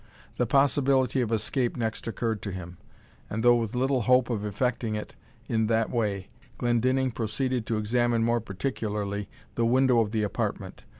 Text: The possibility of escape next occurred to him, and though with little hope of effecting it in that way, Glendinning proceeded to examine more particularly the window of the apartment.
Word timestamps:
The 0.37 0.47
possibility 0.47 1.21
of 1.21 1.31
escape 1.31 1.77
next 1.77 2.07
occurred 2.07 2.41
to 2.41 2.51
him, 2.51 2.77
and 3.29 3.43
though 3.43 3.55
with 3.57 3.75
little 3.75 4.01
hope 4.01 4.31
of 4.31 4.43
effecting 4.43 4.95
it 4.95 5.13
in 5.47 5.67
that 5.67 5.91
way, 5.91 6.29
Glendinning 6.57 7.11
proceeded 7.11 7.67
to 7.67 7.77
examine 7.77 8.23
more 8.23 8.39
particularly 8.41 9.29
the 9.53 9.65
window 9.67 9.99
of 9.99 10.09
the 10.09 10.23
apartment. 10.23 10.85